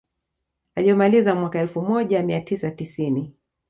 [0.75, 3.33] Aliyomaliza mwaka elfu moja mia tisa tisini